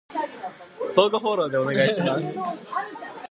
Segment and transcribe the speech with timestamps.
[0.83, 2.35] 相互フォローでお願いします